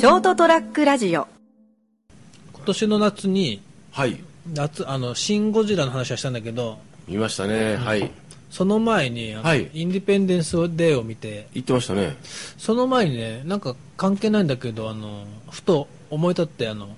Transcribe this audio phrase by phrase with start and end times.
[0.00, 1.28] ショートトラックラジオ。
[2.54, 3.60] 今年の夏に
[3.90, 4.18] はい。
[4.54, 8.10] 夏あのシン・ゴジラの話はしたんだけど見ましたね、はい。
[8.50, 9.70] その前に、あのはい。
[9.74, 11.48] インディペンデンス・デーを見て。
[11.52, 12.16] 言ってましたね。
[12.56, 16.88] その前にねなんか関係ないんだけどあのふと思い立ってあの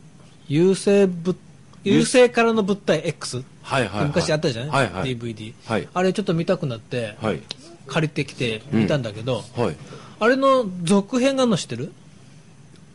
[0.47, 1.37] 優勢物
[1.83, 5.17] 優勢からの物体 X はいはい、はい、昔あったじゃない、はいはい。
[5.17, 5.89] DVD、はい。
[5.93, 7.43] あれちょっと見たくなって、はい。
[7.89, 9.77] 借りてきて見たんだけど、はい。
[10.21, 11.93] あれの続編があるの知ってる？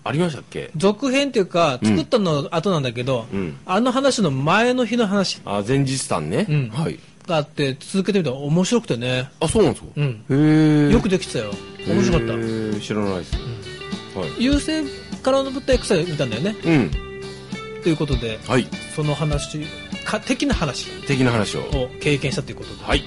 [0.07, 0.71] ありましたっけ？
[0.75, 1.89] 続編っていうかうん。
[1.89, 3.57] 作ったの後なんだけど、うん。
[3.65, 5.41] あの話の前の日の話。
[5.45, 6.69] あ前日談ね、うん。
[6.69, 6.99] はい。
[7.27, 11.51] があって続けてみたら面白くてね、あそうなんですか、うん、へえよくできてたよ。
[11.85, 12.33] 面白かった、
[12.79, 13.35] 知らないです、
[14.15, 14.43] はい。
[14.43, 14.83] 優勢
[15.21, 16.55] からの物体 X 見たんだよね。
[16.63, 16.91] うん。
[17.83, 18.65] ということではい。
[18.95, 19.59] その話
[20.05, 20.89] か的な話。
[21.05, 21.63] 的な話を。
[21.63, 23.03] を経験したということで、はい。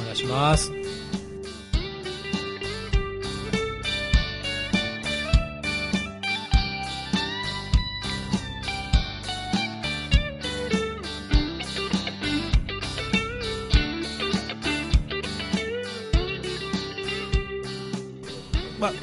[0.00, 0.72] お願いします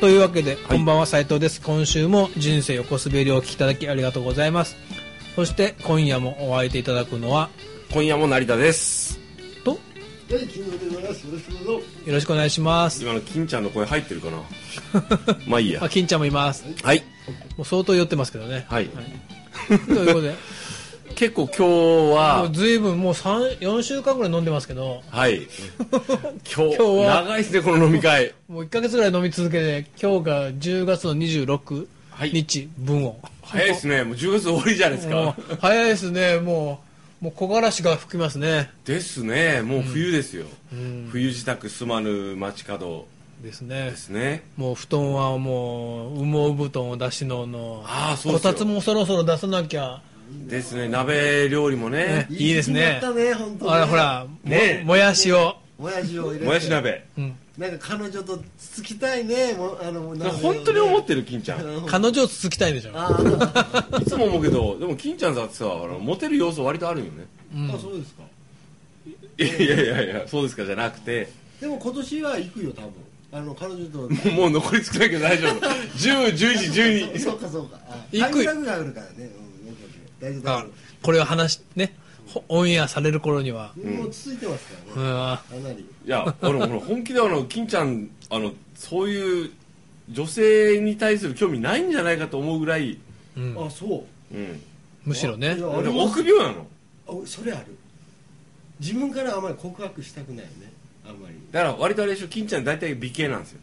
[0.05, 1.59] というわけで、こんばんは斉藤です。
[1.59, 4.75] 今週も人生横滑りをお聞きいただきありがとうございます。
[5.35, 7.49] そして今夜もお会いいていただくのは
[7.91, 9.19] 今夜も成田です。
[9.63, 9.77] とは
[10.39, 11.25] い、金曜でございます。
[11.25, 11.71] よ。
[11.71, 13.01] よろしくお願いします。
[13.01, 14.43] 今の金ちゃんの声入ってるかな？
[15.49, 15.83] まあいいや。
[15.83, 16.65] あ金ちゃんもいます。
[16.83, 17.03] はい。
[17.57, 18.67] もう相当酔ってますけどね。
[18.69, 18.89] はい。
[19.67, 20.35] ということで
[21.15, 25.01] 結構今日もはうずいぶんもう3 4週間ぐらい飲んでますけど。
[25.09, 25.41] はい。
[26.53, 27.23] 今日は。
[27.23, 28.33] 長いですねこの飲み会。
[28.47, 32.29] もう1か月ぐらい飲み続けて今日が10月の26はい。
[32.29, 34.03] 日分を、早いですね。
[34.03, 36.37] もう10月終わりじゃないですもかう早いですね。
[36.37, 36.79] も
[37.21, 38.69] うもう木枯らしが吹きますね。
[38.85, 39.61] ですね。
[39.61, 41.09] もう冬ですよ、うん。
[41.11, 43.05] 冬支度すまぬ街角。
[43.41, 43.89] ですね。
[43.91, 44.43] ですね。
[44.57, 48.53] もう布団はもう羽毛布団を出しののこああそうですよ。
[48.53, 50.01] たつもそろそろ出さなきゃ
[50.47, 53.01] ですね鍋料理もねいいですね。
[53.03, 53.95] あらほ。
[53.95, 56.45] らも,、ねもやしを、もやしを入れて。
[56.45, 56.69] もやし。
[56.69, 63.19] 鍋うん、なんか彼女とつつきたいね、もう、あの、本当に思ってる金ちゃんうん彼女をつつきたいでしょあ
[64.01, 67.25] いつも思うけどでも金ちゃんだってさあのモテる要素割とあるよね
[67.55, 68.23] うんあ、そうですか。
[69.37, 72.91] いやいやいやそうですかじゃなくてでも今年は行くよ、多分。
[73.31, 73.99] あの、彼女と。
[73.99, 77.79] も うもう残り少ないけど大丈夫10、11時12そうか、そうか。
[77.87, 79.29] あ行くよタイムラグがあるからね。
[80.29, 80.67] うん、大丈夫、大あ丈
[81.01, 81.95] これを話しね
[82.27, 83.87] ほオンエアされる頃には、夫。
[83.87, 85.09] もう続いてますからね。
[85.09, 85.79] うん、あかなり。
[85.79, 89.51] いやあのほら本気であの金ちゃんあのそういう
[90.09, 92.99] 女性に対する興味ないんじゃないかと思うぐらい、
[93.37, 94.35] うん、あ、そう。
[94.35, 94.61] うん、
[95.03, 95.47] むしろね。
[95.47, 96.67] いやでも臆病なの。
[97.07, 97.77] あ、それある。
[98.79, 100.71] 自分からあまり告白したくないよね。
[101.07, 101.35] あんまり。
[101.51, 103.59] だから割とあれでしょ金ちゃん大体美形なんですよ。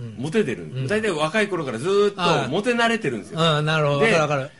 [0.00, 0.14] うん。
[0.18, 3.38] モテてる、ん大体若い頃からずーっああとモテ慣れてるんですよ。
[3.40, 4.00] うんなるほど。
[4.00, 4.54] でわかるわか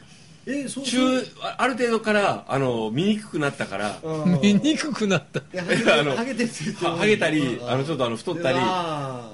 [0.46, 3.98] え、そう中あある程度からあの醜くなったから。
[4.42, 5.40] 見にくくなった。
[5.40, 7.70] ハゲてあのハゲてるって言ってもはハゲたりうん。
[7.70, 8.58] あのちょっとあの太ったり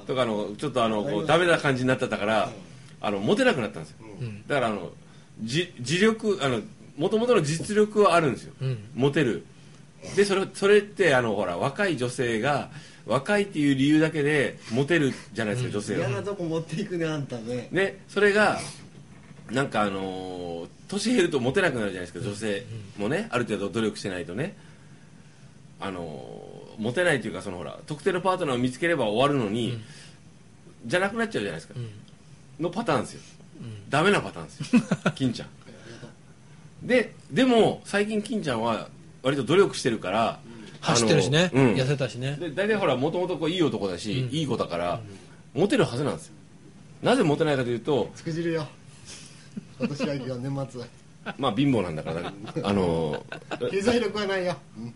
[0.06, 2.52] とかあのちょっとあのこうダメな感じになってたからうん。
[3.00, 3.96] あのモテなくなったんですよ。
[4.20, 4.46] うん。
[4.46, 4.90] だからあの
[5.42, 6.60] じ自力あの
[6.96, 8.78] 元々の実力はあるんですよ、うん。
[8.94, 9.44] モテる。
[10.16, 12.70] でそれそれってあのほら若い女性が
[13.06, 16.08] 若いっていう理由だけでモテるじゃないですか、女性は。
[16.08, 17.68] 嫌なとこ持っていくねあんたね。
[17.70, 18.58] でそれが
[19.50, 22.64] なんかあのー年減るとモテなくなるじゃないですか女性
[22.98, 24.56] もねある程度努力してないとね。
[25.80, 29.80] あのーモテないというかそのほら特定のパートナーを見つければ終わるのに、
[30.84, 31.74] じゃなくなっちゃうじゃないですか、
[32.60, 33.20] のパターンですよ、
[33.88, 34.82] ダメなパターンですよ
[35.16, 35.48] 金ちゃん。
[36.86, 38.88] ででも最近金ちゃんは
[39.22, 40.38] 割と努力してるから、
[40.80, 42.36] 走ってるしね、痩せたしね。
[42.38, 45.00] で大体ほらもともといい男だし、いい子だから、
[45.54, 46.34] モテるはずなんですよ。
[47.02, 48.66] なぜモテないかというとつくじるよ
[49.78, 50.00] 今年
[50.30, 50.80] は年末。
[50.80, 50.86] は
[51.38, 52.32] まあ貧乏なんだから
[52.62, 53.24] あの
[53.70, 54.94] 経済力はないよ、うん。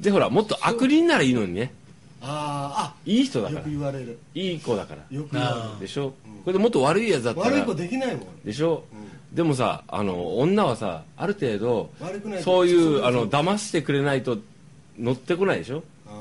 [0.00, 1.72] でほらもっと悪人ならいいのにね。
[2.20, 4.18] あいい人だあよくから言われる。
[4.34, 5.04] いい子だから。
[5.10, 6.10] よく言わあでしょ、
[6.44, 7.50] これでもっと悪いやつだったら。
[7.50, 8.26] れる悪い子できないもん。
[8.44, 8.84] でしょ、
[9.32, 11.90] でもさあの女はさある程度
[12.42, 14.38] そういそううあの騙してくれないと
[14.98, 15.82] 乗ってこないでしょ？
[16.06, 16.12] ああ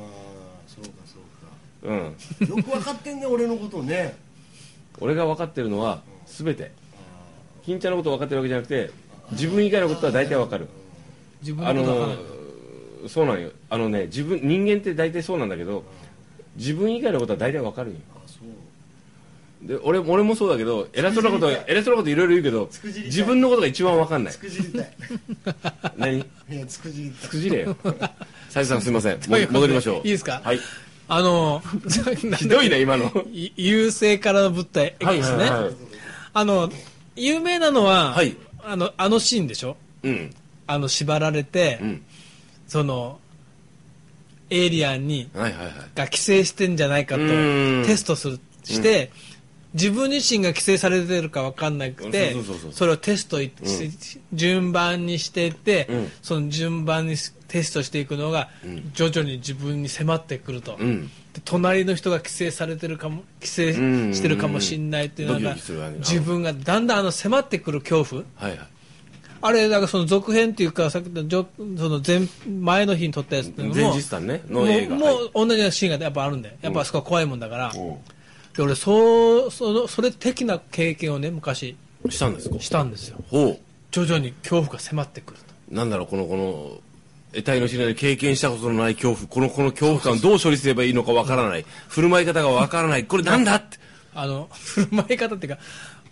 [0.68, 2.16] そうかそううん。
[2.48, 4.16] かよく分かってんね俺のことね。
[5.00, 6.72] 俺が分かってるのは全て
[7.68, 8.90] 金ちゃんのこと分かってるわけじゃなくて
[9.34, 10.68] 自分以外のことは大体分かる。
[11.42, 12.16] 自分あの
[13.08, 13.52] そうなんよ。
[13.70, 15.84] あのね自分人間って大体そうなんだけど
[16.56, 18.00] 自分以外のことは大体分かるんよ。
[19.62, 22.70] で俺俺もそうだけど偉そうなこと偉そうなこといろいろ言うけど
[23.06, 24.34] 自分のことが一番分かんない。
[24.34, 24.94] つくじりたい。
[25.98, 26.18] 何？
[26.20, 27.30] いやつくじりたい。
[27.30, 27.76] くじれよ。
[28.50, 29.20] 斉藤さんすいません。
[29.28, 29.98] 戻りましょう。
[29.98, 30.42] いいですか？
[30.44, 30.60] はい。
[31.10, 31.62] あの
[32.38, 33.12] ひどいね今の。
[33.34, 35.74] い優勢からの物体 X ね、はいはいはい。
[36.34, 36.72] あの、
[37.18, 38.38] 有名なのは、はい。
[38.64, 39.76] あの、あのシーンでしょ？
[40.04, 40.34] うん。
[40.68, 42.04] あの、縛られて、うん。
[42.68, 43.20] その、
[44.50, 45.74] エイリアンに、はいはいはい。
[45.96, 47.84] が寄生してんじゃないかとうん。
[47.86, 49.12] テストするして、
[49.78, 52.36] 自分自身が寄生されてるか分かんなくて
[52.72, 56.12] それをテストいし順番にしていって、うん。
[56.24, 57.16] その順番に
[57.48, 58.92] テストしていくのがん。
[58.94, 61.08] 徐々に自分に迫ってくると、うん。
[61.34, 63.74] で隣の人が寄生されてるかも寄生
[64.14, 65.56] してるかもしれないっていうのが
[66.00, 68.24] 自分がだんだんあの迫ってくる恐怖。
[68.36, 68.68] はいはい。
[69.40, 71.24] あれだからその続編っていうかさっきの
[71.78, 74.96] その前前の日に撮ったやつっていうのも前日談ねの映画。
[74.96, 77.98] もうもう同じようなシーンがやっぱあるんでやっぱあそこは怖いもんだから、うん
[78.58, 81.78] で俺そうそのそれ的な経験をね昔。
[82.10, 82.60] したんですか？
[82.60, 83.18] したんですよ。
[83.30, 83.60] ほ
[83.92, 85.40] 徐々に恐怖が迫ってくる
[85.72, 86.80] なんだろうこのこの
[87.34, 89.28] 得体の知れない経験したことのない恐怖。
[89.28, 91.66] このこの恐怖感をどう処理すればいいのかわからない。
[91.88, 93.06] 振る舞い方がわからない。
[93.06, 93.78] これなんだって。
[94.16, 95.60] あの 振る舞い方っていうか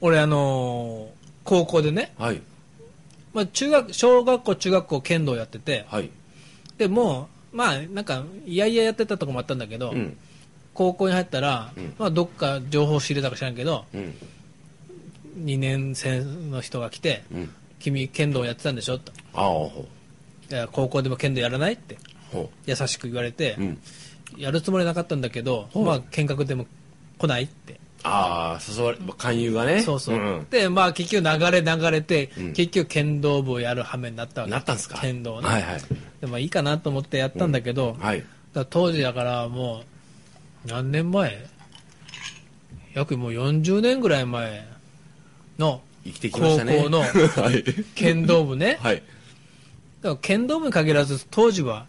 [0.01, 2.41] 俺あのー高校でね、はい。
[3.33, 5.85] まあ、中学小学校中学校剣道やってて。
[5.89, 6.09] はい。
[6.77, 10.17] でもうまあなんかいやいややってたとこもあったんだけど、うん
[10.75, 11.93] 高校に入ったら、うん。
[11.97, 14.13] まあ、どっか情報を知れたか知らんけどうん。
[15.45, 17.49] 2年生の人が来てうん
[17.79, 19.11] 「君剣道やってたんでしょ?」と。
[19.33, 19.87] ああほ
[20.49, 21.97] 「いや高校でも剣道やらない?」って。
[22.65, 23.77] 優しく言われて、ううん。
[24.37, 26.65] やるつもりなかったんだけど、まあ見学でも
[27.17, 27.79] 来ないって。
[28.03, 29.81] ああ誘われ勧誘がね。
[29.81, 32.53] そうそう、んでまあ結局流れ流れて、うん。
[32.53, 34.51] 結局剣道部をやる羽目になったわけ。
[34.51, 34.99] なったんですか？
[34.99, 35.81] 剣道ね、はいはい。
[36.21, 38.19] でまあいいかなと思ってやったんだけど、はい。
[38.19, 39.85] だから当時だからもう
[40.67, 41.47] 何年前？
[42.95, 44.65] 約もう40年ぐらい前
[45.59, 46.77] の生きてきましたね。
[46.77, 46.99] 高校の
[47.43, 47.63] はい。
[47.93, 48.95] 剣道部ね、 はい。
[48.95, 49.05] だか
[50.09, 51.85] ら剣道部に限らず当時は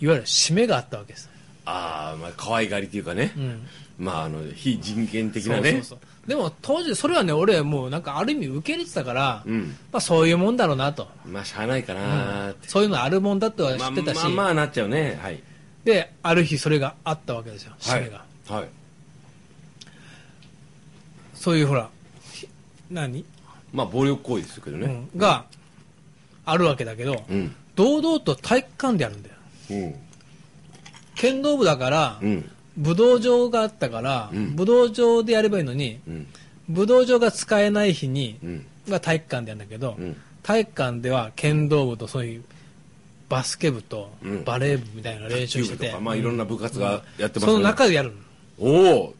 [0.00, 1.30] いわゆる締めがあったわけです、
[1.64, 3.32] ああまあ可愛がりっていうかね。
[3.36, 3.66] うん。
[3.98, 5.72] まああの非人権的そうなね。
[5.72, 9.74] そうそうでも当時それはね俺もうなんかある意味受け入れてたから、うん。
[9.92, 12.68] まあ、そういうもんだろうなと、まあしゃあないかなーって。
[12.68, 15.18] そういうのあるもんだっては知まあってたし、まあまあなっちゃうね。
[15.22, 15.42] はい
[15.84, 18.68] である日それがあったわけですよ締めが、はい。
[21.34, 21.88] そういうほら
[22.32, 22.48] ひ
[22.90, 23.24] 何、
[23.72, 25.08] まあ暴力行為ですけどうねん。
[25.16, 25.44] が
[26.44, 27.54] あるわけだけど、うん。
[27.76, 29.34] 堂々と体育館でやるんだよ。
[29.70, 29.94] うん。
[31.14, 32.50] 剣道部だから、うん。
[32.76, 34.56] 武道場があったから、うん。
[34.56, 36.26] 武道場でやればいいのにうん。
[36.68, 38.66] 武道場が使えない日に、うん。
[38.88, 40.16] が体育館でやるんだけど、うん。
[40.42, 42.44] 体育館では剣道部とそういう
[43.30, 44.44] バスケ部とうん。
[44.44, 48.16] バレー部みたいな練習してて、まあいろんな部活がやってますその中でやるの。
[48.58, 49.14] おお。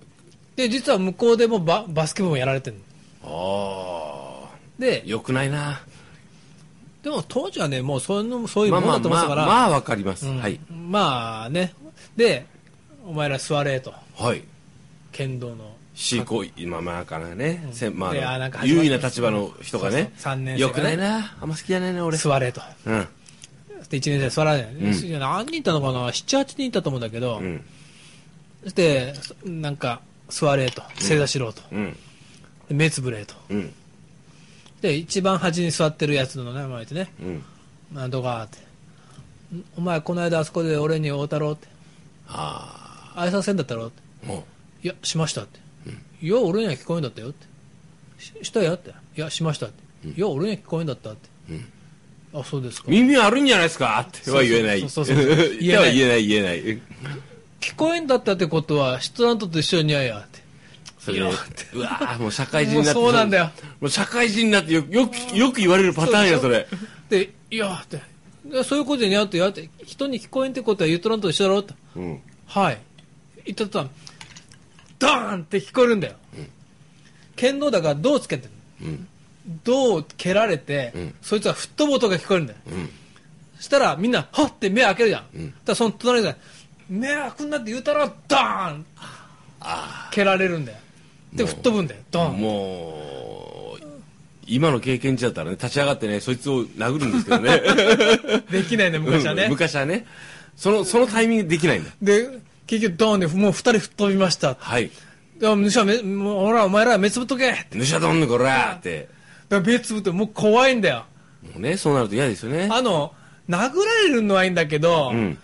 [0.57, 2.77] で実は向こうでもババスケ部もやられてる
[3.23, 4.45] の。
[4.45, 4.81] ああ。
[4.81, 5.81] でよくないな。
[7.03, 10.27] でも当時はねもうそういうのそういうまあもんだまあまあと思ってたから、まあわかります。
[10.27, 10.39] うん。
[10.41, 10.61] はい。
[10.69, 11.73] まあね。
[12.17, 12.47] で
[13.07, 13.95] お前ら座れと。
[14.17, 14.43] はい。
[15.13, 15.77] 剣道の。
[15.95, 17.63] 進行今まあからね。
[17.67, 17.73] うん。
[17.73, 19.93] せまであ優位な立場の人がね。
[19.93, 20.75] そうそう三年生がね。
[20.75, 21.37] よくないな。
[21.41, 22.17] あんま好きじゃないな俺。
[22.17, 22.61] 座れと。
[22.87, 23.01] うん。
[23.01, 23.07] で
[23.89, 24.95] 1年生座らない、ん。
[24.95, 27.65] いや何人いたのかな？78人いたと思うんだけど、うん。
[28.65, 30.83] そしてなんか座れと。
[30.99, 31.97] 正座しろと、うん。
[32.69, 33.35] で目つぶれと。
[33.49, 33.73] うん。
[34.83, 37.13] で一番端に座ってるやつの名前ってね。
[37.21, 37.45] うん。
[37.93, 38.59] なんとかって。
[39.57, 41.69] んお前この間あそこで俺に会うたろって。
[42.29, 44.03] あ挨拶せんだったろって。
[44.83, 45.59] いやしましたって、
[46.23, 47.47] いや俺には聞こえんだったよって。
[48.19, 48.91] ししたよって。
[49.17, 51.29] いやしましたって、いや俺には聞こえんだったって、
[52.33, 52.85] あそうですか。
[52.89, 54.07] う耳悪いんじゃないですか？
[54.09, 54.81] っては言えない。
[54.89, 55.37] そうそうそうそう。
[55.37, 55.97] そ う言えない。
[55.97, 56.63] 言えない言えない。
[57.61, 60.41] 聞こえんだったってことはシュトラントと一緒にややって。
[60.99, 61.31] それでいや
[61.75, 63.51] うわーもう社会人になってそうなんだよ。
[63.81, 66.67] もう社会人になってよよくよく言われるパターンやそれ。
[67.09, 68.01] でいやって。
[68.65, 72.21] そういうことにやってやって人に聞こえんってことは言うとらんと一緒だろってうん。
[72.47, 72.79] はい。
[73.45, 73.89] 言ったと
[74.99, 76.15] ドーンって聞こえるんだよ、
[77.37, 78.51] 剣道だから銅つけてる
[78.83, 79.09] うん
[79.65, 81.15] 銅を蹴られて、ん。
[81.23, 82.91] そいつは吹っ飛ぶ音が聞こえるんだよ、うん。
[83.57, 85.55] そしたらみんなはって目開けるじゃん、ん。
[85.65, 86.35] だその隣で
[86.89, 88.87] 目開くんなって言うたらドーン!
[90.13, 90.79] 蹴られるんだよ。
[91.33, 92.01] で吹っ飛ぶんだよ。
[92.11, 92.41] ドーン。
[92.41, 93.85] もう
[94.47, 97.61] 今の経験値だったらね立ち上がってねそいつを殴るんですけどね。
[98.51, 100.07] できないね昔はね、うん昔はね。
[100.57, 102.29] そのそのタイミングでできないんだで
[102.67, 104.91] 結局ドーンでもう二人吹っ飛びましたはい。
[105.39, 109.09] でも主はめもうほらお前らは目つぶっとけって「ぬしゃどんねこら!」って
[109.57, 111.05] ら目つぶってもう怖いんだよ。
[111.43, 112.69] もうねそうなると嫌ですよね。
[112.71, 113.13] あの
[113.49, 115.39] 殴られるのはいいんだけど、うん。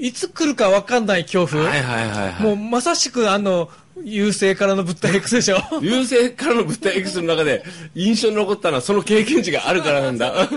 [0.00, 2.42] いつ来るか分かんない恐怖、はいはいはいはい。
[2.42, 3.70] もうまさしくあの
[4.02, 5.58] 優勢からの物体 X でしょ。
[5.80, 7.62] 優勢からの物体 X の中で
[7.94, 10.34] 印象に残ったのはその経験値があるからなんだ。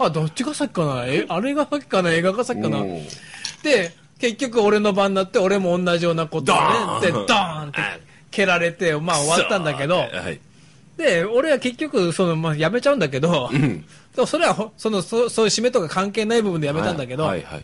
[0.00, 1.04] あどっちが先かな？
[1.06, 2.10] えあれが先かな？
[2.10, 2.78] 映画が先かな？
[2.78, 2.84] う。
[2.84, 3.06] ん
[3.62, 7.00] で結局俺の番になって俺も同じようなことをねドーン。
[7.00, 7.80] でドーンって
[8.32, 10.40] 蹴られてまあ終わったんだけどはい
[11.00, 13.84] でで、俺は結局、その、まあ、辞めちゃうんだけど、うん。
[14.26, 17.62] それはほ、その、そそういう締めとか関係ない部分で辞めたんだけど、はいはい。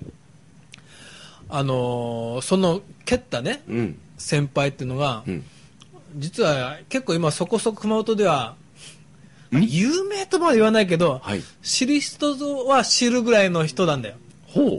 [1.48, 3.98] あのーその、蹴ったね、うん。
[4.18, 5.44] 先輩っていうのが、うん。
[6.16, 8.56] 実は結構今そこそこ熊本では、
[9.52, 9.62] ん？
[9.62, 11.42] 有名とまで言わないけど、はい。
[11.62, 14.16] 知る人は知るぐらいの人なんだよ。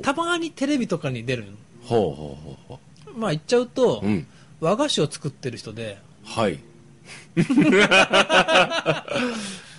[0.02, 1.52] たまにテレビとかに出るの。
[1.84, 2.80] ほうほうほうほ
[3.16, 4.04] まあ言っちゃうと、
[4.60, 6.60] 和菓子を作ってる人で、はい
[7.38, 7.88] なんとな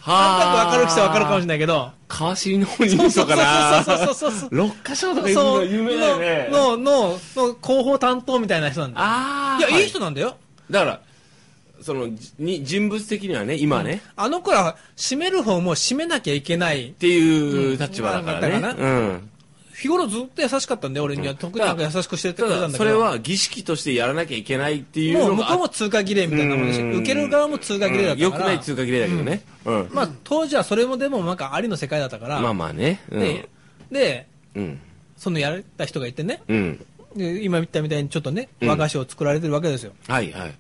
[0.09, 0.13] く
[0.57, 3.83] わかる人はわかるかもしれないけど、川尻の方にいる人かな？
[3.83, 7.19] そうそうそうそうそう六箇所とかいるの有名だよねの、の、の、の
[7.63, 9.07] 広報担当みたいな人なんだよ。
[9.07, 10.37] いや、、ああはいい人なんだよ。
[10.71, 11.01] だから
[11.83, 16.91] そのじに人物的にはね今ね、っあの子ら、締める方も締めなきゃいけない。
[16.99, 19.31] ていう立場だからね、うん
[19.79, 21.35] 日頃ずっと優しかったんで、俺には。
[21.37, 22.69] 特になんか優しくしてくたんだけど。
[22.73, 28.39] だそれは儀式としてやらなきゃいけないっていうもう向こうも通過儀礼みたいなもんだし、うん受ける側も通過儀礼だったから。
[28.39, 29.89] よくない通過儀礼だけどね、うん。
[29.93, 32.41] まあ、当時はそれもでもなんかありの世界だったから。
[32.41, 33.01] まあまあね。
[33.11, 33.21] うん。
[33.21, 33.49] で、
[33.93, 34.81] で、うん。
[35.17, 36.85] そのやれた人がいてね、うん。
[37.15, 39.93] で今言ったみたいにちょっとね、うん和菓子を作られてるわけですよ。
[40.09, 40.55] はいはい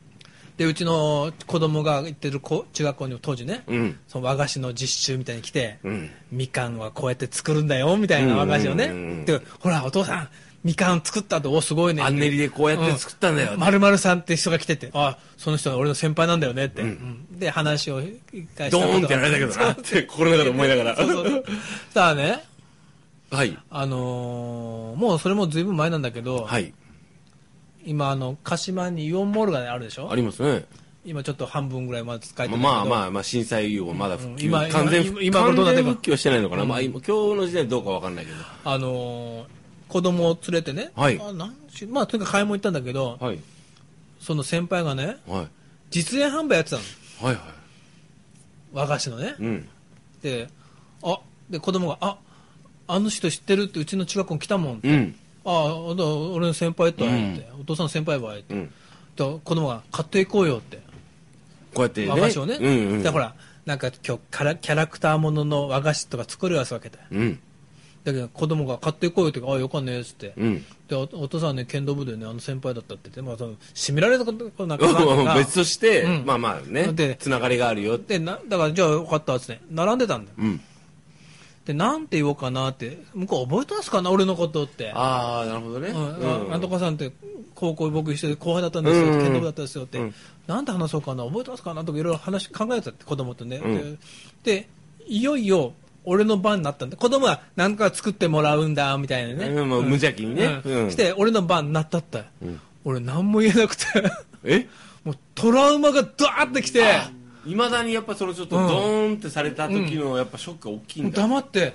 [0.58, 3.98] で、うちの子供が行ってる子中学校にも当時ね、うん。
[4.08, 6.10] その和菓子の実習みたいに来て、うん。
[6.32, 9.24] みかんはこうやって作るんだよ、みたいな和菓子をね。
[9.24, 10.28] で、ほら、お父さん、
[10.64, 12.02] みかん作ったって、お、すごいね。
[12.02, 16.82] アンネリでこうやって作ったんだよ、まるまるさんって人が来てて、あ、その人は俺の先輩なんだよねって。
[16.82, 16.88] うん。
[17.30, 17.38] うん。
[17.38, 18.18] で、話を一
[18.56, 19.72] 回ドーンってやられたけどな。
[19.72, 20.96] って心の中で思いながら。
[20.96, 21.44] そうそう
[21.94, 22.42] さあね、
[23.30, 23.56] はい。
[23.70, 26.74] あのーもうそれもずいぶん前なんだけど、はい
[27.84, 30.10] 今、あの、鹿島にイオンモールが、ね、あるでしょ？
[30.10, 30.64] ありますね。
[31.04, 32.94] 今ちょっと半分ぐらいまで使えてるまんだけど。
[32.96, 35.84] あまあまあ震災以後まだ復旧、うん今完全今今頃どうなってるか。
[35.84, 38.36] 完全復旧はしてないのかな、まあ今今日の時点でどうかわかんないけど。
[38.64, 39.44] あのー
[39.88, 41.18] 子供を連れてね、はい。
[41.18, 43.38] あなんしまあ、とにかく買い物行ったんだけど、はい。
[44.20, 45.46] その先輩がね、はい。
[45.88, 46.82] 実演販売やってたの。
[47.22, 47.44] はいはい。
[48.74, 49.34] 和菓子のね。
[49.40, 49.68] うん。
[50.20, 50.48] で、
[51.02, 52.18] あ、で、子供が、あ、
[52.86, 54.80] あの人知ってるってうちの中学校に来たもん。
[54.84, 55.14] うん
[55.48, 58.54] ああ、だ俺の先輩とはうんって、お父さんの先輩はって。
[58.54, 58.72] うん
[59.16, 60.76] で子供が買っていこうよって。
[61.74, 62.58] こうやってね和菓子をね。
[62.60, 63.34] うんうんで、ほら、
[63.66, 67.04] なんか今日キャラキャラクターものの和菓子とか作るやつわけだよ。
[67.10, 67.40] うん
[68.04, 70.34] だけど子供が買っていこうよってああ、よかんねえっつって。
[70.36, 74.86] うんでおお父さんはね剣道部でねあの先輩だったって言って、まあ、その締められたことなんか
[75.24, 80.60] な別として、うんまあまあねでつながりがあるよってでなだからじゃあよかったっつって並んでたんだようん
[81.68, 84.90] でなんて言おうかなって向こう覚えてますかな俺のことって。
[84.94, 86.50] ああなるほどね、うんうん。
[86.50, 87.12] なんとかさんって
[87.54, 89.20] 高校僕一緒で後輩だったんですよ、うん。
[89.20, 90.14] 剣道部だったんですよって、うん。
[90.46, 93.76] なんて話そうかな覚えてますかなとかいろいろ話考えてたって子供とね、うん。
[93.76, 93.98] で
[94.44, 94.68] で
[95.08, 95.74] いよいよ
[96.06, 100.62] 俺の番になったんで子供は何か作ってもらうんだみたいなね、うんまあ無邪気にね。
[100.64, 100.84] うん。
[100.84, 100.90] うん。
[100.90, 102.58] して俺の番になったった、うん。
[102.86, 103.84] 俺何も言えなくて。
[104.44, 104.66] え？
[105.04, 106.82] もうトラウマがドワーってきて
[107.48, 111.72] いまだにやっぱそのちょっとドーンってされた時のやっぱショックが大きいんだ、あ黙って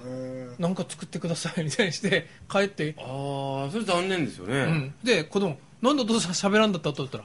[0.60, 4.94] なんか作ってくださいみたいにして 帰って、あーそれ残念ですよね、うん。
[5.03, 6.92] で子供なんでお父さん喋らんだった？
[6.94, 7.24] と言ったら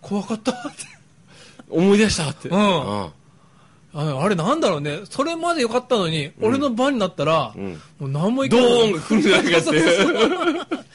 [0.00, 0.84] 怖かったって。
[1.68, 2.56] 思い出したって、うん。
[2.58, 3.10] あ
[3.94, 5.00] あれなんだろうね。
[5.10, 7.80] それまでよかったのに、俺の番になったら、ん。
[7.98, 9.70] もう何もいドーンが来るんじゃないかって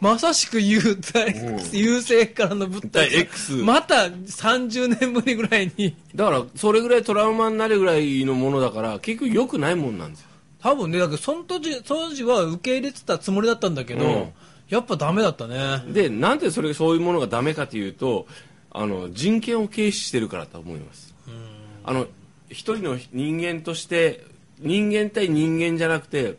[0.00, 0.78] まさしく優
[1.14, 3.14] 待優勢からの物体。
[3.20, 5.96] X また30年ぶりぐらいに。
[6.14, 10.26] だからそれぐらいトラウマになるぐらいのものだから結局良くないもんなんですよ。
[10.60, 14.32] 多分ねだけどその当時当時は受け入れてたつもりだったんだけど、うん。
[14.68, 15.82] やっぱダメだったね。
[15.88, 18.26] でなんでそれそういうものがダメかというと
[18.70, 21.14] あの人権を軽視してるからと思います。
[21.84, 22.06] あの
[22.48, 24.24] 一人の人間として
[24.58, 26.36] 人間対人間じゃなくて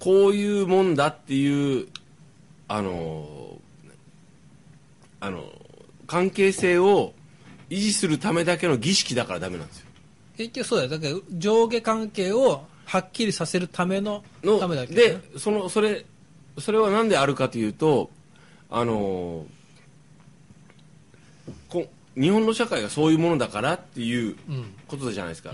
[0.00, 1.88] こういうもんだっていう
[2.68, 3.58] あの
[5.20, 5.44] あの
[6.06, 7.12] 関係性を
[7.70, 9.86] 維持するためだけの儀式だからダメなんですよ。
[10.36, 10.90] 結局そうだよ。
[10.90, 16.06] だから上下関係をはっきりさせるためののためだけどねでそのそれ
[16.58, 18.10] それは何であるかというと
[18.70, 19.46] あの
[21.68, 24.74] こ日本の社会がそういうものだからっていううん。
[24.86, 25.52] ことじゃないですか、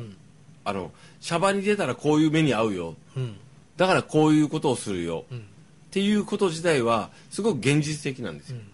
[0.64, 2.94] あのシャバに出たらこういう目に遭うよ。
[3.16, 3.37] うん。
[3.76, 5.44] だからこういうことをするよ、うん
[5.94, 8.64] っていうこと自体はすごく現実的なんですよ、うん。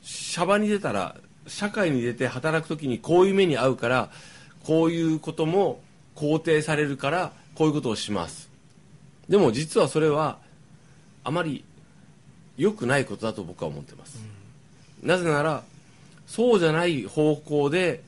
[0.00, 1.16] シャバに出たら
[1.48, 4.10] 社会に出て働く時にこういう目に遭うから
[4.62, 5.80] こういうことも
[6.14, 8.48] 肯定されるからこういうことをします。
[9.28, 10.38] でも実はそれは
[11.24, 11.64] あまり
[12.56, 14.20] 良くないことだと僕は思ってます、
[15.02, 15.64] なぜなら
[16.28, 18.04] そうじゃない方向で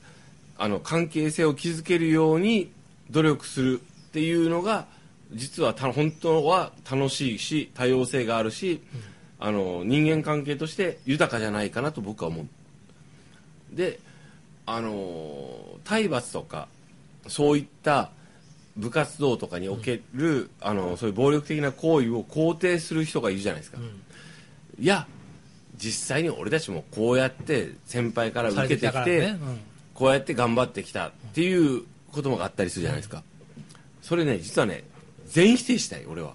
[0.57, 2.71] あの関係性を築けるように
[3.09, 4.85] 努力するっていうのが
[5.33, 8.81] 実はた本当は楽しいし多様性があるし、
[9.39, 12.47] あの人間関係として豊かじゃないかなと僕は思う。
[13.75, 13.99] で
[14.65, 16.67] あの体罰とか
[17.27, 18.11] そういった
[18.77, 23.79] 部活動とかにおける、あのそういう暴力的な行為を肯定する人がいるじゃないですか、
[24.79, 25.07] いや
[25.77, 29.39] 実際に俺たちもこうやって先輩から受けてきてね。
[29.41, 29.59] うん。
[29.93, 33.21] こうやって頑張ってきたっていうこともあったりするじゃないですか、
[34.01, 34.83] それね実はね
[35.31, 36.33] 全否定したい俺は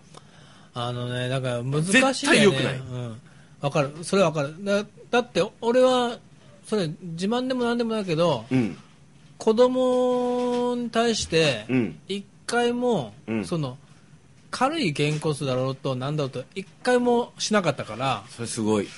[0.79, 2.03] あのね、だから難しいね。
[2.03, 3.21] 絶対良くないうん。
[3.63, 3.93] わかる。
[4.03, 4.63] それはわかる。
[4.63, 6.19] だだって、俺は、
[6.67, 8.77] それ、自慢でもなんでもないけど、うん
[9.39, 13.79] 子供に対してう、ん一回も、うんその、
[14.51, 18.89] 軽い原骨だろうと、なんだろうと、一回もしなかったから、それすごい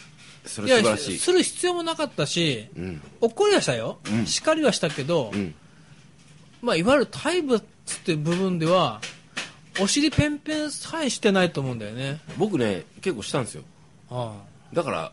[0.47, 3.99] それ素晴らしいする必要もなかったし、うん怒りはしたよ。
[4.11, 5.55] うん叱りはしたけど、うん
[6.62, 9.00] まあ、いわゆる体罰っていう部分では、
[9.80, 12.20] お尻ペンペンさえしてないと思うんだよね。
[12.37, 13.62] 僕ね結構したんですよ。
[14.11, 14.35] あ
[14.73, 15.12] だから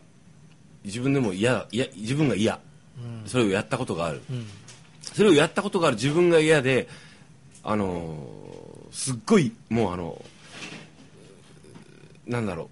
[0.84, 2.60] 自分でも嫌いや自分が嫌、あ
[2.98, 3.28] うん。
[3.28, 4.22] それをやったことがある。
[4.30, 4.46] うん。
[5.00, 6.88] それをやったことがある自分が嫌で
[7.62, 10.22] あのーすっごいもうあの
[12.26, 12.70] なんだろ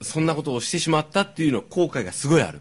[0.00, 2.60] うそんなことをしてしまったっていうの後悔がすごいある。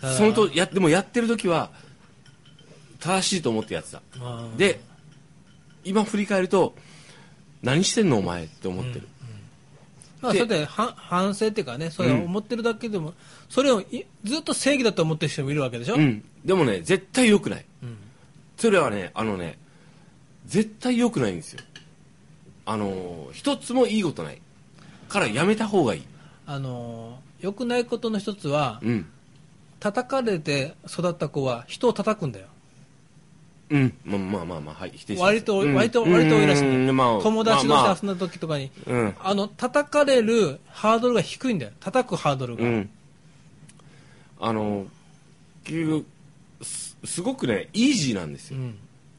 [0.00, 0.12] だから。
[0.14, 1.70] そのとやでもやってる時は
[3.00, 4.02] 正しいと思ってやってた。
[4.56, 4.80] で
[5.84, 6.74] 今振り返ると
[7.62, 9.08] 何してんのお前って思ってる、
[10.20, 13.14] まあ、それでは反省っていうかね、それを思ってるだけでも、
[13.48, 17.64] それをいずっと正義だと思ってる人もいるわけでしょ、うん、でもね絶対良くない。
[17.82, 17.96] うん。
[18.56, 19.58] それはねあのね
[20.46, 21.60] 絶対良くないんですよ。
[22.66, 24.40] あのー一つもいいことない。
[25.08, 26.02] からやめた方がいい。
[26.46, 29.06] あのー良くないことの一つは、うん。
[29.80, 32.48] 叩かれて育った子は人を叩くんだよ。
[33.70, 33.94] うん。
[34.04, 35.28] まあまあまあまあはい否定します。
[35.28, 35.74] 割と、うん。
[35.74, 36.96] 割と、割と多いらしいんだようん。
[36.96, 37.96] まあ友達まあまあ。
[37.96, 39.14] と遊んだ時とかに、うん。
[39.20, 41.72] あの、叩かれるハードルが低いんだよ。
[41.80, 42.64] 叩くハードルが。
[42.64, 42.90] うん。
[44.42, 44.86] あの
[45.64, 46.06] 結局
[46.62, 48.78] すすごくねイージーなんですよ、うん。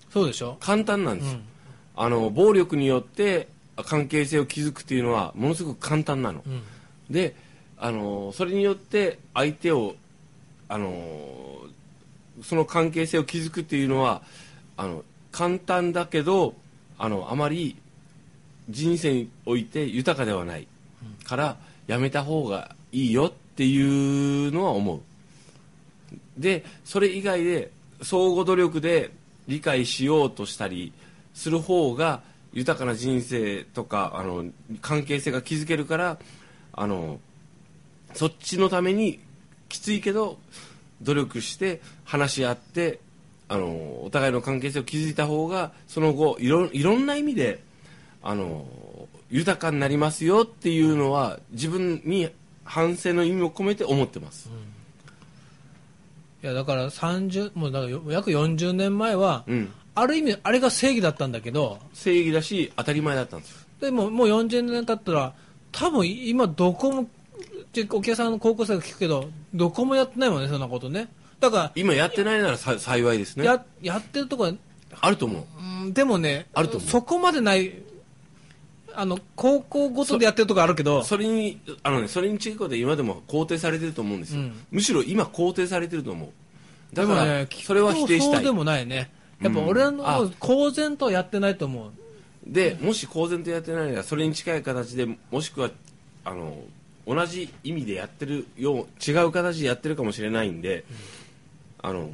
[0.09, 0.57] そうでしょ？
[0.59, 1.43] 簡単なんですよ、うん。
[1.95, 3.47] あの暴力によって
[3.85, 6.63] 関係性を築くっていうのはものすごく簡単なの、うん。
[7.11, 7.35] で
[7.77, 9.95] あのそれによって相手を
[10.67, 10.89] あの
[12.43, 14.21] その関係性を築くっていうのは
[14.77, 16.56] あの簡単だけど
[16.97, 17.75] あのあまり
[18.69, 20.67] 人生において豊かではない
[21.23, 25.01] からやめた方がいいよっていうのは思う。
[26.38, 29.12] でそれ以外で相互努力で
[29.47, 30.93] 理解しようとしたり
[31.34, 32.21] する方が
[32.54, 34.45] 豊かな人生とかあの
[34.82, 36.17] 関係性が築けるから
[36.73, 37.19] あの
[38.13, 39.19] そっちのために
[39.69, 40.38] きついけど
[41.01, 42.99] 努力して話し合って
[43.47, 47.61] あのお互いの関係性を築いた方がその後いろいろんな意味で
[48.23, 48.65] あの
[49.29, 52.29] 豊かになりますよっていうのは自分に
[52.63, 54.49] 反省の意味を込めて思ってます、
[56.43, 63.57] いや、だから30、もうだからよ約40年前は、うん、ある意味、あれが正義だったんだけど、正義だし当たり前だったんですよ。
[63.79, 65.33] でももう40年経ったら、
[65.71, 67.09] 多分今、どこも、
[67.71, 71.10] ちお客さんの高校生が聞くけど、どこもやってないもんね、そんなことね。
[71.39, 73.49] だか今やってないならさ幸いですら、ね。
[73.49, 74.53] ややってるとこは、
[74.99, 75.43] あると思う。
[75.84, 76.89] うんでもね、あると思う。
[76.89, 77.73] そこまでない、
[78.93, 84.65] あの高校ごとでやってるとこあるけど、それにあの、ね、それに違うことは今でも肯定されてると思うんですよ、うん。
[84.69, 86.29] むしろ今肯定されてると思う。
[86.95, 88.36] だから、でもね、それは否定したい。
[88.36, 89.12] そうでもないね。
[89.41, 89.91] やっぱうん俺あ。
[89.91, 91.91] の公然とはやってないと思う。
[92.45, 95.69] でもし公然とやってないならそれに近い形でもしくは
[96.25, 96.57] あの
[97.05, 100.83] 同じ意味でやってるよう違う形でやってるかもしれないんで、
[101.81, 102.09] あの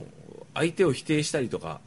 [0.54, 1.80] 相手を否定したりとか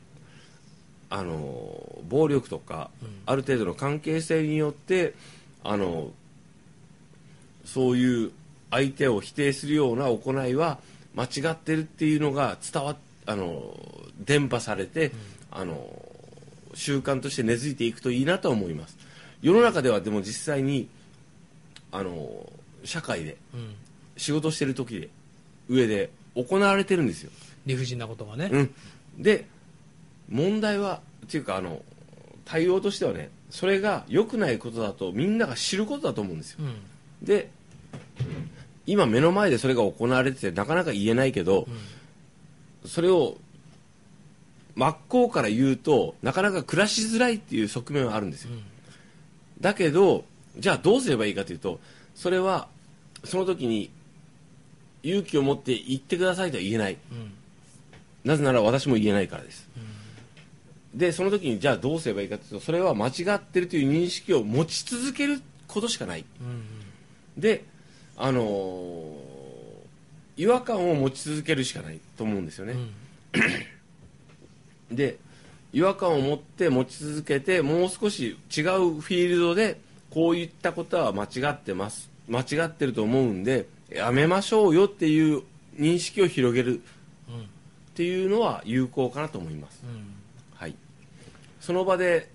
[1.08, 2.90] あの暴力とか、
[3.26, 5.14] ある程度の関係性によって
[5.64, 6.10] あの
[7.64, 8.32] そういう
[8.70, 10.78] 相手を否定するような行いは
[11.14, 13.76] 間違ってるっていうのが伝わっあの
[14.18, 15.12] 伝播されて、
[15.50, 15.88] あの
[16.74, 18.96] 習慣として根付いていくといいなとは思います。
[19.40, 20.88] 世の中ではでも実際に
[21.92, 22.50] あの
[22.84, 23.74] 社会でうん。
[24.16, 25.08] 仕事してる時で
[25.68, 27.30] 上で行われてるんですよ、
[27.64, 28.50] 理不尽なことがね。
[28.52, 28.74] うん、
[29.18, 29.46] で
[30.28, 31.80] 問題はっていうかあの
[32.44, 36.58] 対応としてはねそれが良くないことだとみんなが知ることだと思うんですよ。
[36.60, 37.26] うん。
[37.26, 37.50] で
[38.86, 41.66] 今目の前でそれが行われててなかなか言えないけど、
[42.84, 43.38] それを
[44.74, 48.50] 真っ向から言うとなかなか暮らしづらいっていう側面はあるんですよ、
[49.60, 50.24] だけど
[50.58, 51.80] じゃあどうすればいいかというと
[52.20, 52.68] それは
[53.24, 53.90] その時に
[55.02, 56.98] 勇気を持って言ってくださいとは言えない。
[57.11, 57.33] うん。
[58.24, 59.66] なぜなら私も言えないからです、
[60.94, 66.26] でその時にじゃあどうすればいいかというとそれは間違ってるという認識を持ち続けることしかない。
[66.40, 66.64] うん
[67.40, 67.64] で
[68.18, 69.30] あのー
[70.37, 72.74] 違和感を持ち続けるしかないと思うんですよね、
[74.90, 74.96] うん。
[74.96, 75.18] で
[75.72, 79.78] 違和感を持って持ち続けてもう少し違うフィールドで
[80.11, 85.42] こういったことは間違ってます間違ってると思うんでやめましょうよっていう
[85.76, 86.80] 認識を広げる。
[87.90, 90.14] っていうのは有効かなと思います、うん。
[90.54, 90.74] はい、
[91.60, 92.30] その場で、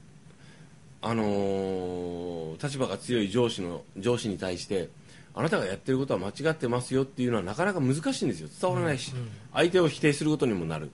[1.01, 4.89] あのー立場が強い上司の上司に対して
[5.33, 8.49] あなたがやってることは間違ってますよっていうのはなかなか難しいんですよ。
[8.61, 9.11] 伝わらないし、
[9.53, 10.91] 相手を否定することにもなる。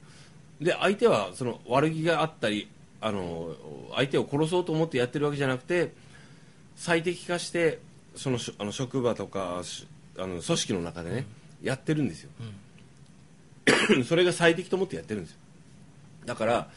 [0.59, 2.69] で相手はその悪気があったり、
[3.01, 5.91] あのー相手を殺そうと思ってやってるわけじゃなくて
[6.75, 7.79] 最適化して
[8.15, 11.25] そのしあの職場とかしあの組織の中でね、
[11.61, 12.29] やってるんですよ、
[14.05, 15.37] それが最適と思ってやってるんですよ。
[16.25, 16.69] だから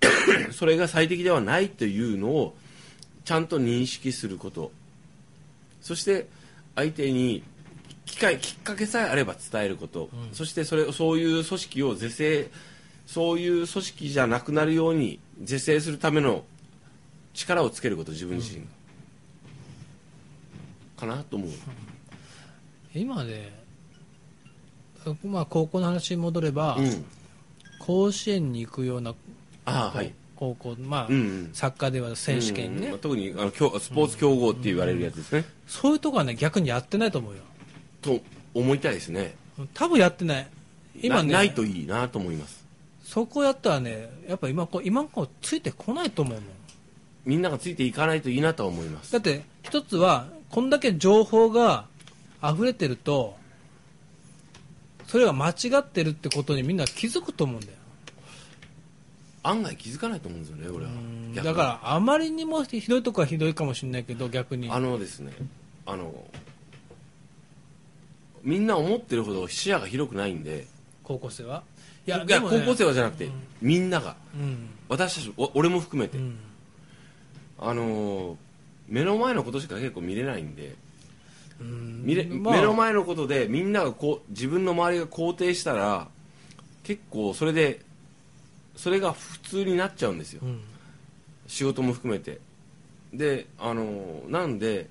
[0.52, 2.56] それが最適ではないというのを
[3.24, 4.72] ちゃんと認識すること。
[5.80, 6.28] そして
[6.74, 7.42] 相手に
[8.04, 12.50] 機会きっかけさえあれば伝えること、そしてそれそういう組織を是正
[13.06, 16.44] そういう組織じゃなくなるように是正するための
[17.32, 18.66] 力をつけること自分自身が、
[20.98, 21.48] かなと思う、
[22.94, 23.52] 今で、
[25.24, 27.04] まあ、高校の話に戻れば、うん。
[27.78, 29.14] 甲子園に行くような
[29.64, 30.12] ああはい。
[30.36, 31.50] 高校、まあうんうん。
[31.52, 37.42] サッカーでは選手権ね、うんまあ特にあのきょスポーツ強豪って言われるやつですね、そういうとこはね逆にやってないと思うよ。
[38.02, 38.20] と
[38.52, 39.34] 思いたいですね。
[39.74, 40.48] 多分やってない。
[41.00, 42.64] 今ねなないといいなと思います。
[43.04, 46.44] そこやったらねやっぱ今こう今こうついてこないと思うもん。
[47.24, 49.12] みんながついていかないといいなとは思います。
[49.12, 51.86] だって一つはこんだけ情報が
[52.42, 53.36] 溢れてると
[55.06, 57.72] それが間違ってるってことにみんな気づくと思うんだよ。
[59.42, 60.90] 案外気づかないと思うんですよね俺は。
[61.34, 61.44] 逆に。
[61.44, 64.70] だからあまりにもひどいとこはひどいかもしれないけど逆に。
[64.70, 65.32] あのですね
[65.86, 66.12] あの
[68.42, 70.66] みんな思ってるほど視野が広くないんで。
[71.02, 71.62] 高校生は？
[72.06, 73.30] いいやでもね高校生はじゃなくて、
[73.62, 74.16] みんなが。
[74.34, 74.68] うん。
[74.88, 76.36] 私たちお俺も含めて、うん。
[77.58, 78.36] あのー
[78.88, 80.74] 目の前のことしか結構見れないんで。
[81.60, 82.04] うん。
[82.04, 82.54] 見れ、まあ。
[82.54, 86.08] 目の前のことでみんながこう自分の周りが肯定したら
[86.82, 87.80] 結構それで
[88.76, 90.60] それが普通になっちゃうんですよ、うん。
[91.46, 92.40] 仕事も含めて。
[93.12, 94.88] であのなんで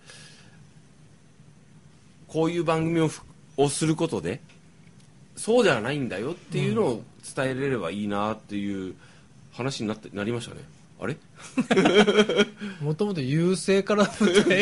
[2.27, 3.21] こういう番組をふ
[3.57, 4.41] をすることで
[5.35, 7.03] そうではないんだよっていうのを
[7.35, 8.95] 伝えれればいいなっていう
[9.51, 10.61] 話になってなりましたね
[10.99, 11.17] あれ？
[12.81, 14.05] もともと優勢から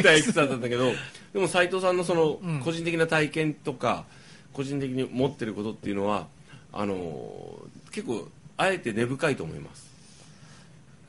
[0.04, 0.92] 大工さんだったけど
[1.34, 2.60] でも斉藤さんのそのうん。
[2.62, 4.06] 個人的な体験とか
[4.54, 6.28] 個人的に持ってることっていうのは
[6.74, 7.60] あの
[7.92, 9.86] 結構あえて根深いと思います。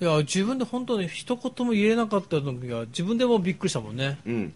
[0.01, 4.19] いや自分で本当に一言も言えなかった時が自分でもびっくりしたもんね。
[4.27, 4.53] うん。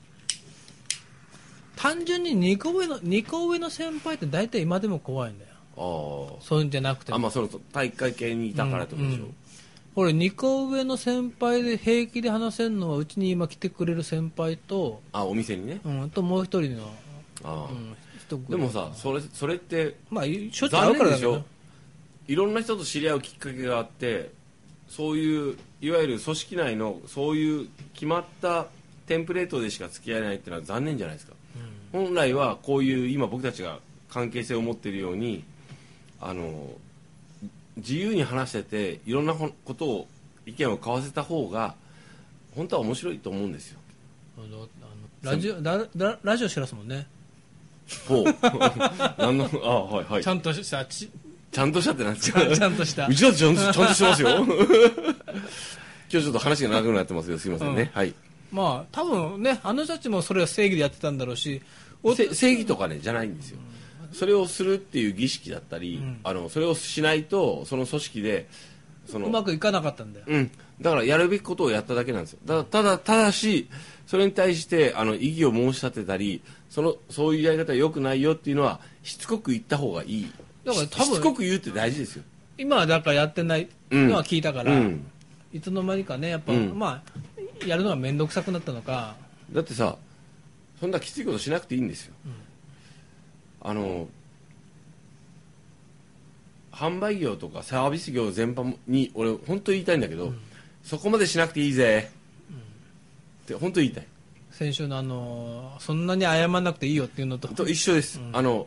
[1.77, 5.51] 単純に2個上の2個上の先輩って大体今でも怖いんだよ。
[5.77, 7.13] ああそういうんじゃなくて。
[7.13, 9.35] あまあその体育会系にいたからってことでしょ、うんうん
[9.97, 15.81] 俺2個上の先輩で平気で話せるのはうちに今来てくれる先輩と,、あお店にね。
[15.85, 16.85] うん、ともう一人の、
[17.43, 21.33] ああ、うん、人でもさそれそれってまあしょっちゅう会うからだけど。
[21.33, 21.45] 残念でしょ？
[22.29, 24.31] いろんな人と知り合うきっかけがあって
[24.89, 28.69] そういういわゆる組織内のそういう決まった
[29.07, 31.33] テンプレートでしか付き合えないっていうのは残念じゃないですか、
[31.91, 35.43] 本来はこういう今僕たちが関係性を持っているように
[36.21, 36.71] あの
[37.77, 40.09] 自由に話してていろんなこことを
[40.47, 41.75] 意見を交わせた方が
[42.55, 43.79] 本当は面白いと思うんですよ。
[44.39, 44.67] あのあの
[45.23, 47.07] ラジオラララジオしてますもんね。
[48.09, 48.25] ほう。
[49.19, 50.25] 何のあはいはい。
[50.25, 51.11] ちゃんとしたち
[51.53, 52.41] ちゃんとしたってなんですか？
[52.55, 53.07] ちゃんとした。
[53.07, 54.29] うちだってちゃんとちゃんとしてますよ。
[56.13, 57.99] 今日ちょっと話が長くなってますけどすいませんね、うん。
[57.99, 58.15] はい。
[58.51, 61.63] まあ多分ねあの人たちもそれは正義でやってたんだろうし
[62.03, 63.59] 正義とかねじゃないんですよ、
[64.13, 66.21] それをするっていう儀式だったり、ん。
[66.25, 68.49] あのそれをしないとその組織で
[69.07, 70.27] そのうまくいかなかったんだよ。
[70.29, 72.39] うん、だからやるべきことをやっただけなんですよ。
[72.45, 73.69] だただただし
[74.07, 80.33] それに対してあの異議を申し立てたりそのそういうやり方は良くないよっていうのはしつこく言った方がいい。
[80.65, 82.25] だから多分しつこく言うって大事ですよ。
[82.59, 85.07] 今はだからやってないのは聞いたから、うん。
[85.53, 86.79] いつの間にかねやっぱ、うん。
[86.79, 87.03] ま
[87.63, 89.17] あやるのが面倒くさくなったのか。
[89.53, 89.97] だってさ
[90.81, 92.15] そんなきついことしなくていいんですよ、
[93.63, 94.09] あの
[96.73, 100.33] 販売業とかサービス業全般に俺本当言いたいんだけど、
[100.83, 102.11] そこまでしなくていいぜ、
[103.45, 104.07] って本当言いたい。
[104.51, 107.49] 先週のあのそんなに謝らなくていいよっていうのと。
[107.49, 108.67] と一緒です、あの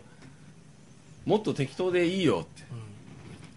[1.25, 2.63] もっと適当でいいよって、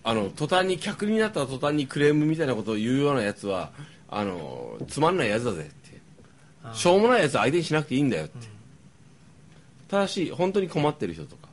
[0.05, 3.73] あの途端に客になった途端にクレームみたいなことを言うようなやつは
[4.09, 6.01] あのつまんないやつだぜって。
[6.65, 8.49] あしょうもないやつ相手にしなくていいんだよって、
[9.89, 11.47] ただし本当に困ってる人とか。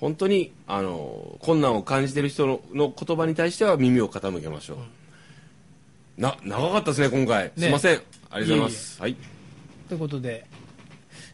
[0.00, 8.00] 本当にあの困難を感じている人のの言葉に対しては耳を傾けましょう、な長かったですね今回、すいません。
[8.30, 9.02] ありがとうございます。
[9.02, 9.16] はい。
[9.88, 10.46] ということで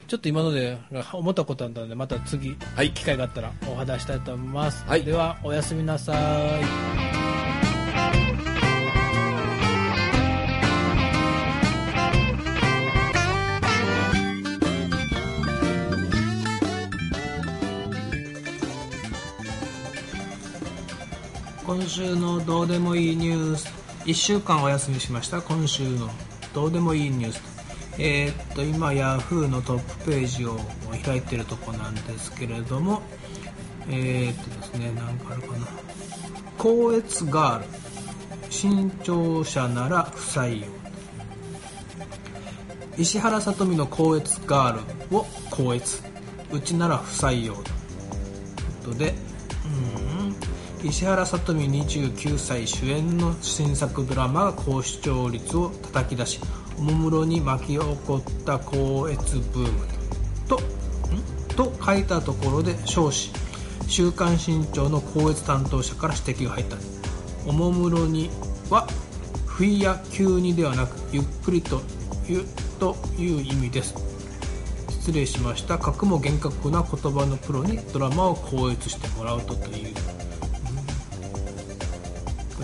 [0.09, 0.79] ちょっと今ので
[1.13, 2.91] 思ったことあったのでまた次、はい。
[2.93, 5.05] 機会があったらお話したいと思います、はい。
[5.05, 7.24] ではおやすみなさい
[21.95, 23.73] 週のどうでもいいニュース。
[24.05, 25.41] 1週間お休みしました。
[25.41, 26.11] 今週の
[26.53, 27.41] どうでもいいニュース。
[27.99, 30.59] えーっと今ヤフーのトップページを
[31.05, 33.01] 開いてるとこなんですけれども。
[33.89, 35.69] えーっとですね何かあるかな。
[36.59, 37.65] 光悦ガール。
[38.51, 40.67] 新潮社なら不採用。
[42.97, 46.03] 石原さとみの光悦ガールを光悦。
[46.51, 47.55] うちなら不採用。
[47.55, 47.65] という
[48.85, 49.15] ことで
[50.85, 56.41] 石原さとみ29歳主演の新作ドラマが高視聴率を叩き出し
[56.77, 59.87] おもむろに巻き起こった光悦ブーム
[60.47, 63.33] とんと書いたところで少子
[63.89, 66.77] 「週刊新潮」の光悦担当者から指摘が入った。
[67.47, 68.29] おもむろに
[68.69, 68.87] は
[69.47, 71.81] 不意や急にではなくゆっくりと
[72.27, 72.45] ゆ
[72.79, 73.95] という意味です。
[74.91, 75.79] 失礼しました。
[75.79, 80.14] 格も厳格な言葉のプロにドラマを校閲してもらうとという。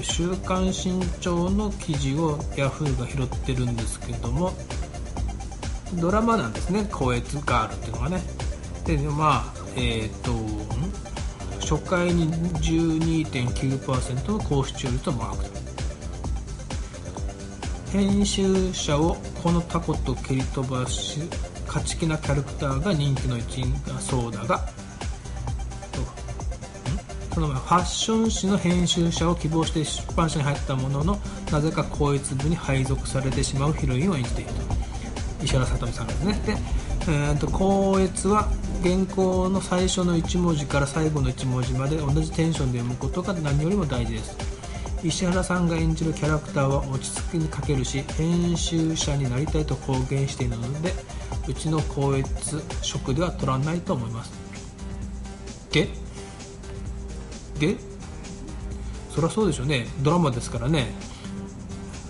[0.02, 4.52] 週刊新潮の記事をヤフーが拾ってるんですけども
[5.94, 8.22] ドラマなんですね「校閲ガール」っていうのがね。
[8.84, 10.32] でまあえっ、と
[11.60, 15.60] 初回に12.9%の高視聴率をマークと。
[17.92, 21.20] 編集者をこのタコと蹴り飛ばし
[21.66, 24.68] 勝ち気なキャラクターが人気の一員だそうだが
[27.32, 31.18] その前ファッション誌の編集者を希望して出版社に入ったものの
[31.52, 34.80] なぜか校閲部に配属されてしまうヒロインを演じていると。
[35.42, 36.34] 石原さとみさんですね。
[36.44, 36.52] で、
[37.08, 38.48] えー、と校閲は
[38.82, 44.36] 原稿の最初の1文字から最後の1文字まで同じテンションで読むことが何よりも大事です。
[45.02, 50.92] 石原さんが演じるキャラクターは落ち着きに欠けるし編集者になりたいと公言しているので
[51.48, 54.32] うちの校閲職では取らないと思います。
[55.72, 55.88] で
[57.60, 57.76] で
[59.14, 59.86] そりゃそうでしょうね。
[60.02, 60.86] ドラマですからね。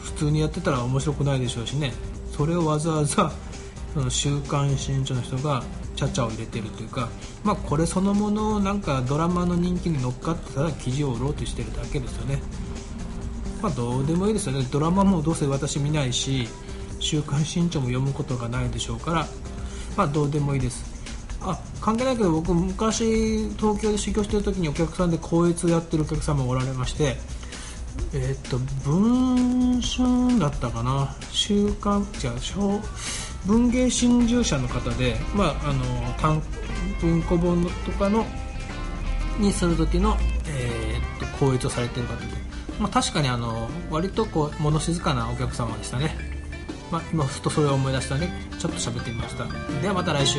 [0.03, 1.93] 普通にやってたら面白くないでしょうしね。
[2.31, 3.33] それをわざわざ
[3.93, 5.65] その週刊新潮の人が
[5.97, 7.09] ちゃちゃを入れてるというか
[7.43, 12.41] まあこれそのものをなんかドラマの人気に乗っかってたら記事を売ろうとしてるだけですよね。
[13.61, 14.67] まあどうでもいいですよね。
[14.71, 16.49] ドラマもどうせ私見ないし
[17.01, 19.27] 週刊新潮も読むことがないでしょうから
[19.97, 20.90] まあどうでもいいです。
[21.43, 27.17] あ関係ないけど僕昔東京で修行してる時にお客さんで校閲やってるお客様おられまして
[28.13, 31.15] えっと文春だったかな？
[31.31, 32.81] 週刊違う小
[33.47, 35.85] 文芸新聞社の方で、まあ、あの
[36.19, 36.43] 単
[37.01, 38.27] 文庫本とかの
[39.39, 42.27] にする時の、えーっと校閲をされてる方で、
[42.79, 46.15] まあ、確かにあの割とこう物静かなお客様でしたね、
[46.91, 49.47] まあ、今ふとそれを思い出したのでちょっと喋ってみました。
[49.81, 50.39] ではまた来週。